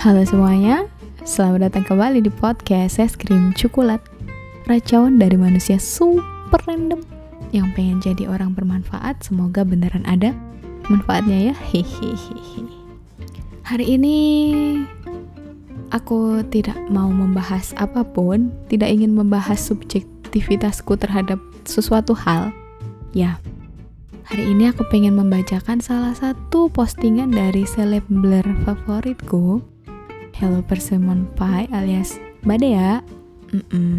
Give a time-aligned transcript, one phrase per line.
[0.00, 0.88] Halo semuanya,
[1.28, 4.00] selamat datang kembali di podcast Es Krim Coklat
[4.64, 7.04] Racauan dari manusia super random
[7.52, 10.32] Yang pengen jadi orang bermanfaat, semoga beneran ada
[10.88, 11.54] manfaatnya ya.
[11.68, 12.64] Hehehe.
[13.68, 14.16] Hari ini
[15.92, 21.36] aku tidak mau membahas apa pun Tidak ingin membahas subjektivitasku terhadap
[21.68, 22.48] sesuatu hal.
[23.12, 23.36] Ya,
[24.24, 29.60] hari ini aku pengen membacakan salah satu postingan dari selebler favoritku
[30.40, 32.16] Hello Persimmon Pie alias
[32.48, 33.04] Mbak Dea.
[33.52, 33.96] Mm -mm.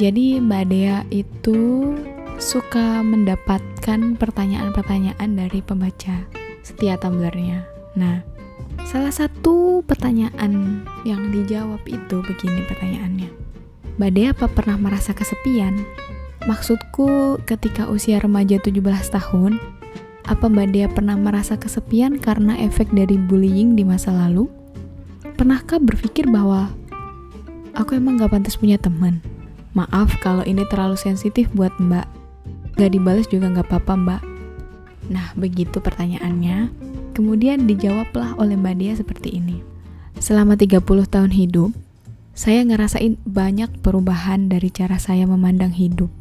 [0.00, 1.92] Jadi Mbak itu
[2.40, 6.24] suka mendapatkan pertanyaan-pertanyaan dari pembaca
[6.64, 7.60] setia Tumblrnya.
[7.92, 8.24] Nah,
[8.88, 13.28] salah satu pertanyaan yang dijawab itu begini pertanyaannya.
[14.00, 15.84] Mbak apa pernah merasa kesepian?
[16.48, 18.80] Maksudku ketika usia remaja 17
[19.12, 19.60] tahun,
[20.24, 24.61] apa Mbak Dea pernah merasa kesepian karena efek dari bullying di masa lalu?
[25.42, 26.70] Pernahkah berpikir bahwa
[27.74, 29.18] aku emang gak pantas punya teman?
[29.74, 32.06] Maaf kalau ini terlalu sensitif buat mbak.
[32.78, 34.22] Gak dibalas juga gak apa-apa mbak.
[35.10, 36.70] Nah, begitu pertanyaannya.
[37.18, 39.66] Kemudian dijawablah oleh mbak Dia seperti ini.
[40.22, 40.78] Selama 30
[41.10, 41.74] tahun hidup,
[42.38, 46.14] saya ngerasain banyak perubahan dari cara saya memandang hidup.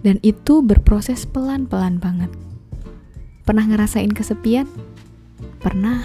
[0.00, 2.32] Dan itu berproses pelan-pelan banget.
[3.44, 4.64] Pernah ngerasain kesepian?
[5.60, 6.00] Pernah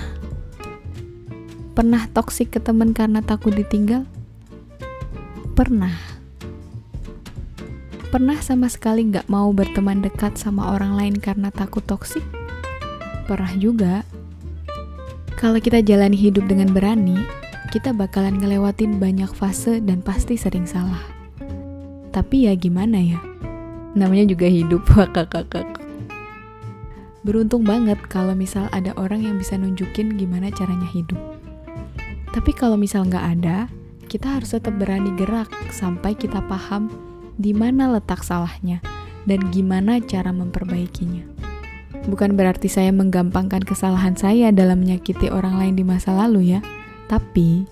[1.82, 4.06] Pernah toksik ke temen karena takut ditinggal?
[5.58, 5.98] Pernah.
[8.14, 12.22] Pernah sama sekali gak mau berteman dekat sama orang lain karena takut toksik?
[13.26, 14.06] Pernah juga.
[15.42, 17.18] Kalau kita jalani hidup dengan berani,
[17.74, 21.02] kita bakalan ngelewatin banyak fase dan pasti sering salah.
[22.14, 23.18] Tapi ya gimana ya?
[23.98, 25.82] Namanya juga hidup, kakak-kakak.
[27.26, 31.31] Beruntung banget kalau misal ada orang yang bisa nunjukin gimana caranya hidup.
[32.32, 33.68] Tapi kalau misal nggak ada,
[34.08, 36.88] kita harus tetap berani gerak sampai kita paham
[37.36, 38.84] di mana letak salahnya
[39.28, 41.24] dan gimana cara memperbaikinya.
[42.08, 46.60] Bukan berarti saya menggampangkan kesalahan saya dalam menyakiti orang lain di masa lalu ya,
[47.06, 47.68] tapi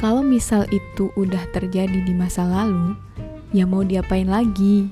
[0.00, 2.96] kalau misal itu udah terjadi di masa lalu,
[3.52, 4.88] ya mau diapain lagi?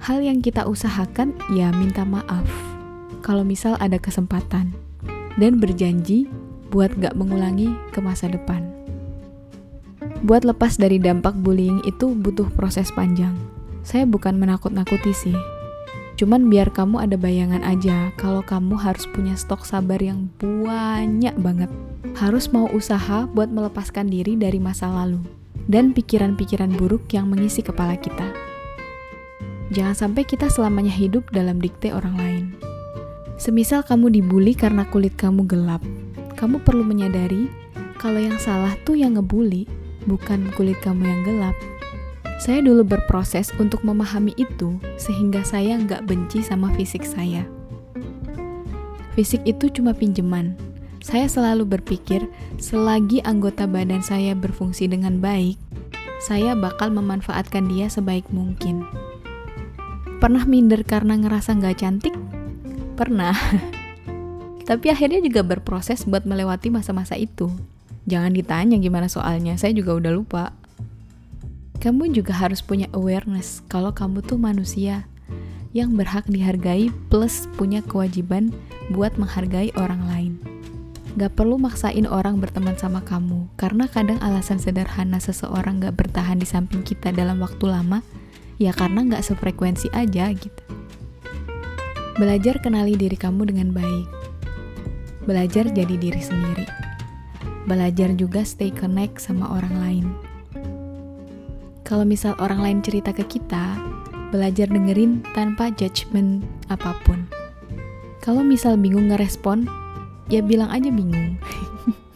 [0.00, 2.46] Hal yang kita usahakan ya minta maaf
[3.20, 4.72] kalau misal ada kesempatan
[5.36, 6.30] dan berjanji
[6.72, 8.64] buat gak mengulangi ke masa depan.
[10.26, 13.38] Buat lepas dari dampak bullying itu butuh proses panjang.
[13.86, 15.38] Saya bukan menakut-nakuti sih.
[16.18, 21.70] Cuman biar kamu ada bayangan aja kalau kamu harus punya stok sabar yang banyak banget.
[22.18, 25.22] Harus mau usaha buat melepaskan diri dari masa lalu
[25.70, 28.34] dan pikiran-pikiran buruk yang mengisi kepala kita.
[29.68, 32.44] Jangan sampai kita selamanya hidup dalam dikte orang lain.
[33.38, 35.84] Semisal kamu dibully karena kulit kamu gelap,
[36.38, 37.50] kamu perlu menyadari
[37.98, 39.66] kalau yang salah tuh yang ngebully,
[40.06, 41.56] bukan kulit kamu yang gelap.
[42.38, 47.42] Saya dulu berproses untuk memahami itu, sehingga saya nggak benci sama fisik saya.
[49.18, 50.54] Fisik itu cuma pinjeman.
[51.02, 52.30] Saya selalu berpikir,
[52.62, 55.58] selagi anggota badan saya berfungsi dengan baik,
[56.22, 58.86] saya bakal memanfaatkan dia sebaik mungkin.
[60.22, 62.14] Pernah minder karena ngerasa nggak cantik?
[62.94, 63.34] Pernah.
[64.68, 67.48] Tapi akhirnya juga berproses buat melewati masa-masa itu.
[68.04, 70.52] Jangan ditanya gimana soalnya, saya juga udah lupa.
[71.80, 75.08] Kamu juga harus punya awareness kalau kamu tuh manusia
[75.72, 78.52] yang berhak dihargai plus punya kewajiban
[78.92, 80.32] buat menghargai orang lain.
[81.16, 86.44] Gak perlu maksain orang berteman sama kamu, karena kadang alasan sederhana seseorang gak bertahan di
[86.44, 88.04] samping kita dalam waktu lama,
[88.60, 90.62] ya karena gak sefrekuensi aja gitu.
[92.20, 94.17] Belajar kenali diri kamu dengan baik
[95.28, 96.64] belajar jadi diri sendiri.
[97.68, 100.06] Belajar juga stay connect sama orang lain.
[101.84, 103.76] Kalau misal orang lain cerita ke kita,
[104.32, 106.40] belajar dengerin tanpa judgement
[106.72, 107.28] apa pun.
[108.24, 109.68] Kalau misal bingung ngerespon,
[110.32, 111.36] ya bilang aja bingung.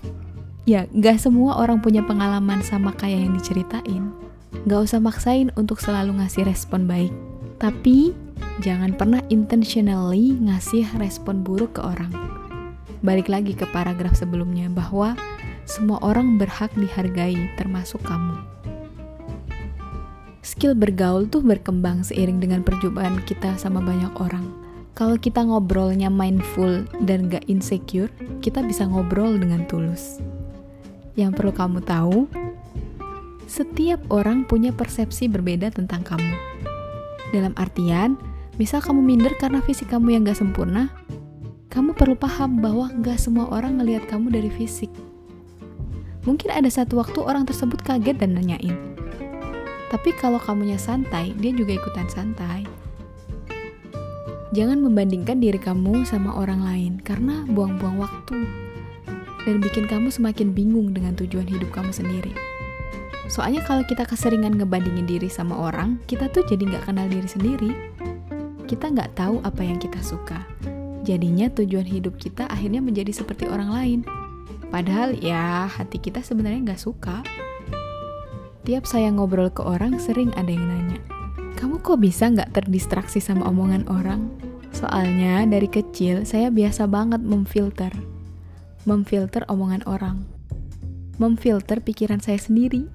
[0.72, 4.04] ya, gak semua orang punya pengalaman sama kayak yang diceritain.
[4.64, 7.12] Gak usah maksain untuk selalu ngasih respon baik.
[7.60, 8.12] Tapi,
[8.64, 12.12] jangan pernah intentionally ngasih respon buruk ke orang
[13.02, 15.18] balik lagi ke paragraf sebelumnya bahwa
[15.66, 18.38] semua orang berhak dihargai termasuk kamu.
[20.42, 24.42] Skill bergaul tuh berkembang seiring dengan perjumpaan kita sama banyak orang.
[24.92, 28.10] Kalau kita ngobrolnya mindful dan gak insecure,
[28.42, 30.18] kita bisa ngobrol dengan tulus.
[31.14, 32.18] Yang perlu kamu tahu,
[33.48, 36.34] setiap orang punya persepsi berbeda tentang kamu.
[37.32, 38.20] Dalam artian,
[38.60, 40.92] misal kamu minder karena fisik kamu yang gak sempurna,
[41.72, 44.92] kamu perlu paham bahwa nggak semua orang ngelihat kamu dari fisik.
[46.28, 48.76] Mungkin ada satu waktu orang tersebut kaget dan nanyain.
[49.88, 52.68] Tapi kalau kamunya santai, dia juga ikutan santai.
[54.52, 58.44] Jangan membandingkan diri kamu sama orang lain karena buang-buang waktu
[59.48, 62.36] dan bikin kamu semakin bingung dengan tujuan hidup kamu sendiri.
[63.32, 67.72] Soalnya kalau kita keseringan ngebandingin diri sama orang, kita tuh jadi nggak kenal diri sendiri.
[68.68, 70.44] Kita nggak tahu apa yang kita suka.
[71.02, 74.00] Jadinya tujuan hidup kita akhirnya menjadi seperti orang lain.
[74.70, 77.26] Padahal ya hati kita sebenarnya nggak suka.
[78.62, 81.02] Tiap saya ngobrol ke orang sering ada yang nanya,
[81.58, 84.30] kamu kok bisa nggak terdistraksi sama omongan orang?
[84.70, 87.90] Soalnya dari kecil saya biasa banget memfilter.
[88.86, 90.22] Memfilter omongan orang.
[91.18, 92.86] Memfilter pikiran saya sendiri.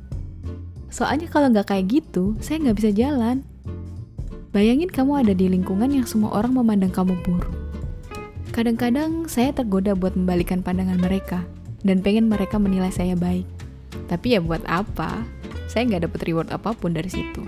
[0.88, 3.44] Soalnya kalau nggak kayak gitu, saya nggak bisa jalan.
[4.56, 7.67] Bayangin kamu ada di lingkungan yang semua orang memandang kamu buruk.
[8.58, 11.46] Kadang-kadang saya tergoda buat membalikan pandangan mereka
[11.86, 13.46] dan pengen mereka menilai saya baik.
[14.10, 15.22] Tapi ya buat apa?
[15.70, 17.46] Saya nggak dapet reward apa pun dari situ.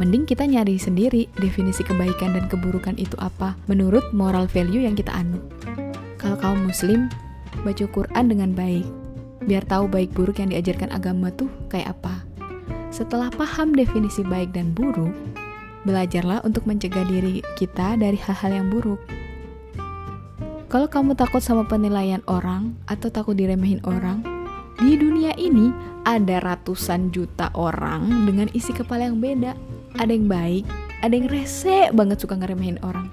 [0.00, 5.12] Mending kita nyari sendiri definisi kebaikan dan keburukan itu apa menurut moral value yang kita
[5.12, 5.44] anut.
[6.16, 7.12] Kalau kamu muslim,
[7.60, 8.88] baca Quran dengan baik.
[9.44, 12.24] Biar tahu baik buruk yang diajarkan agama tuh kayak apa.
[12.88, 15.12] Setelah paham definisi baik dan buruk,
[15.84, 19.04] belajarlah untuk mencegah diri kita dari hal-hal yang buruk.
[20.72, 24.24] Kalau kamu takut sama penilaian orang atau takut diremehin orang,
[24.80, 25.68] di dunia ini
[26.08, 29.52] ada ratusan juta orang dengan isi kepala yang beda
[30.00, 30.64] ada yang baik,
[31.04, 33.12] ada yang rese banget suka ngeremehin orang.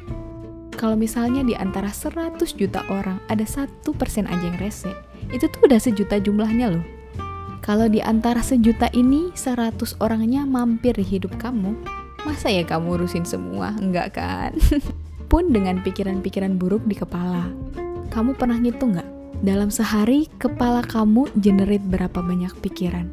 [0.80, 4.96] Kalau misalnya di antara 100 juta orang ada satu persen aja yang rese,
[5.28, 6.86] itu tuh udah sejuta jumlahnya loh.
[7.60, 11.76] Kalau di antara sejuta ini 100 orangnya mampir di hidup kamu,
[12.24, 13.76] masa ya kamu urusin semua?
[13.76, 14.56] Enggak kan?
[15.30, 17.48] Pun dengan pikiran-pikiran buruk di kepala.
[18.10, 19.10] Kamu pernah ngitung nggak?
[19.46, 23.08] Dalam sehari, kepala kamu generate berapa banyak pikiran?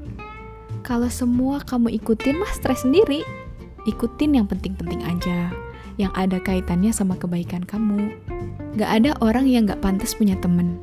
[0.80, 3.22] Kalau semua kamu ikutin, mah stres sendiri
[3.86, 5.54] ikutin yang penting-penting aja,
[5.96, 8.12] yang ada kaitannya sama kebaikan kamu.
[8.76, 10.76] Gak ada orang yang gak pantas punya temen.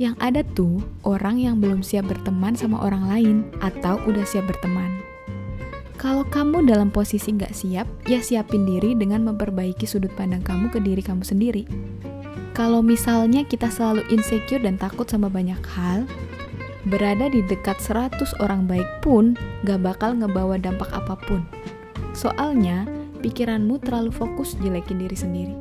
[0.00, 4.89] Yang ada tuh orang yang belum siap berteman sama orang lain atau udah siap berteman.
[6.00, 10.80] Kalau kamu dalam posisi gak siap, ya siapin diri dengan memperbaiki sudut pandang kamu ke
[10.80, 11.68] diri kamu sendiri.
[12.56, 16.08] Kalau misalnya kita selalu insecure dan takut sama banyak hal,
[16.88, 19.36] berada di dekat 100 orang baik pun
[19.68, 21.44] gak bakal ngebawa dampak apa pun.
[22.16, 22.88] Soalnya,
[23.20, 25.56] pikiranmu terlalu fokus jelekin diri sendiri.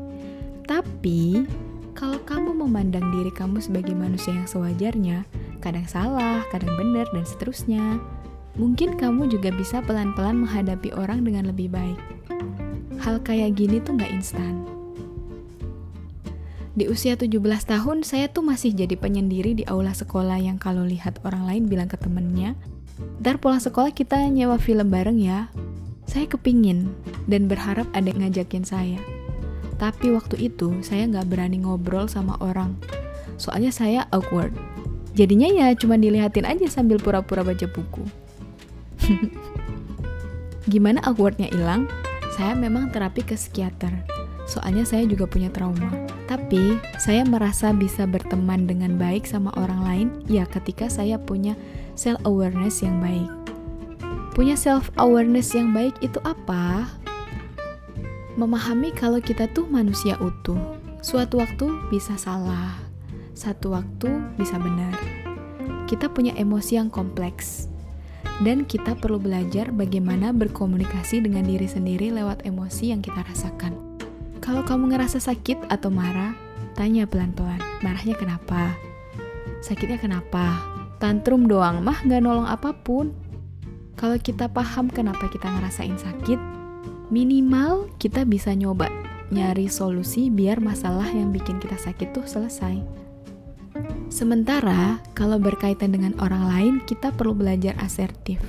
[0.64, 1.44] Tapi,
[1.92, 5.28] kalau kamu memandang diri kamu sebagai manusia yang sewajarnya,
[5.60, 8.00] kadang salah, kadang benar, dan seterusnya,
[8.58, 12.00] mungkin kamu juga bisa pelan-pelan menghadapi orang dengan lebih baik.
[13.04, 14.66] Hal kayak gini tuh gak instan.
[16.74, 17.36] Di usia 17
[17.68, 21.92] tahun, saya tuh masih jadi penyendiri di aula sekolah yang kalau lihat orang lain bilang
[21.92, 22.56] ke temennya,
[23.20, 25.52] Ntar pulang sekolah kita nyewa film bareng ya,
[26.08, 26.92] saya kepingin
[27.28, 29.00] dan berharap ada yang ngajakin saya.
[29.80, 32.76] Tapi waktu itu saya nggak berani ngobrol sama orang.
[33.40, 34.52] Soalnya saya awkward.
[35.16, 38.04] Jadinya ya cuma dilihatin aja sambil pura-pura baca buku.
[40.72, 41.90] Gimana awkwardnya hilang?
[42.38, 43.92] Saya memang terapi ke psikiater.
[44.50, 45.90] Soalnya saya juga punya trauma.
[46.26, 51.58] Tapi saya merasa bisa berteman dengan baik sama orang lain ya ketika saya punya
[51.94, 53.30] self awareness yang baik.
[54.34, 56.86] Punya self awareness yang baik itu apa?
[58.38, 60.80] Memahami kalau kita tuh manusia utuh.
[61.00, 62.76] Suatu waktu bisa salah,
[63.36, 64.96] satu waktu bisa benar.
[65.88, 67.72] Kita punya emosi yang kompleks.
[68.40, 73.76] Dan kita perlu belajar bagaimana berkomunikasi dengan diri sendiri lewat emosi yang kita rasakan.
[74.40, 76.32] Kalau kamu ngerasa sakit atau marah,
[76.80, 78.72] tanya pelan-pelan, marahnya kenapa?
[79.60, 80.56] Sakitnya kenapa?
[81.04, 83.12] Tantrum doang mah gak nolong apa pun.
[84.00, 86.40] Kalau kita paham kenapa kita ngerasain sakit,
[87.12, 88.88] minimal kita bisa nyoba
[89.30, 92.82] nyari solusi biar masalah yang bikin kita sakit tuh selesai.
[94.20, 98.44] Sementara kalau berkaitan dengan orang lain, kita perlu belajar asertif.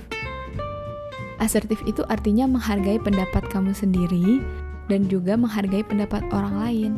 [1.39, 4.43] Asertif itu artinya menghargai pendapat kamu sendiri
[4.91, 6.93] dan juga menghargai pendapat orang lain.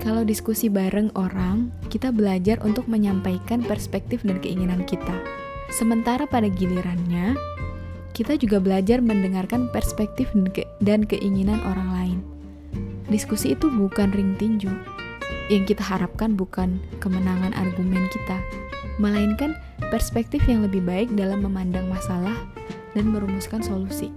[0.00, 5.12] Kalau diskusi bareng orang, kita belajar untuk menyampaikan perspektif dan keinginan kita
[5.66, 7.34] Sementara pada gilirannya,
[8.14, 12.18] kita juga belajar mendengarkan perspektif dan, ke dan keinginan orang lain.
[13.10, 14.95] Diskusi itu bukan ring tinju.
[15.46, 18.38] Yang kita harapkan bukan kemenangan argumen kita,
[18.98, 19.54] melainkan
[19.92, 22.34] perspektif yang lebih baik dalam memandang masalah
[22.96, 24.10] dan merumuskan solusi.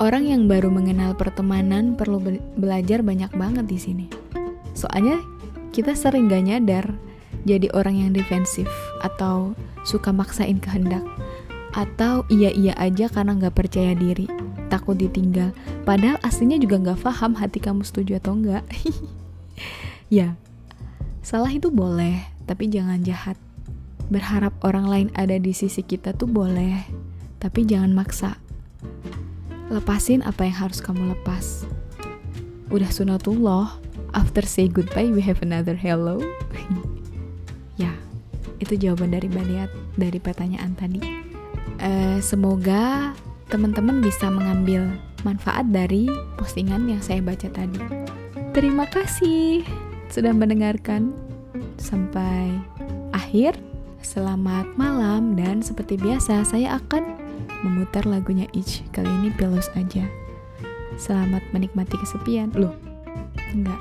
[0.00, 4.06] Orang yang baru mengenal pertemanan perlu be belajar banyak banget di sini.
[4.72, 5.20] Soalnya
[5.76, 6.86] kita sering gak nyadar
[7.44, 8.68] jadi orang yang defensif
[9.04, 9.52] atau
[9.84, 11.04] suka maksain kehendak
[11.72, 14.26] atau iya-iya aja karena nggak percaya diri,
[14.68, 15.54] takut ditinggal.
[15.86, 18.64] Padahal aslinya juga nggak paham hati kamu setuju atau enggak.
[20.10, 20.34] ya,
[21.30, 23.38] salah itu boleh, tapi jangan jahat.
[24.10, 26.82] Berharap orang lain ada di sisi kita tuh boleh,
[27.38, 28.34] tapi jangan maksa.
[29.70, 31.62] Lepasin apa yang harus kamu lepas.
[32.74, 33.78] Udah sunatullah,
[34.10, 36.18] after say goodbye we have another hello.
[37.82, 37.94] ya,
[38.58, 40.98] itu jawaban dari Baniat dari pertanyaan tadi.
[41.78, 43.14] Uh, semoga
[43.46, 47.78] teman-teman bisa mengambil manfaat dari postingan yang saya baca tadi.
[48.50, 51.14] Terima kasih sudah mendengarkan
[51.78, 52.50] sampai
[53.14, 53.56] akhir.
[54.00, 57.20] Selamat malam dan seperti biasa saya akan
[57.62, 58.80] memutar lagunya Each.
[58.96, 60.08] Kali ini pilus aja.
[60.96, 62.50] Selamat menikmati kesepian.
[62.56, 62.74] Loh,
[63.52, 63.78] enggak.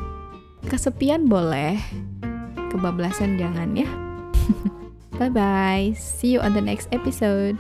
[0.68, 1.80] Kesepian boleh,
[2.70, 3.88] kebablasan jangan ya.
[5.18, 5.96] bye bye.
[5.96, 7.56] See you on the next episode.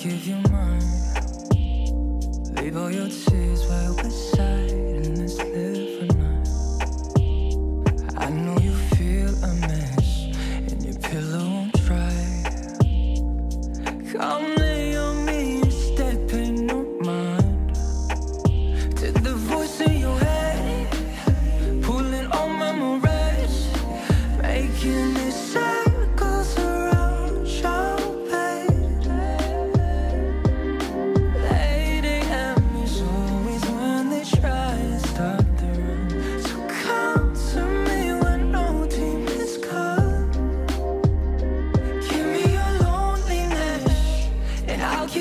[0.00, 0.80] Give you mine.
[2.54, 4.29] Leave all your tears by my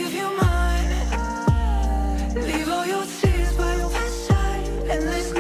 [0.08, 0.92] you mine.
[2.36, 5.34] Leave all your tears by your bedside And this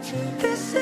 [0.00, 0.81] This is.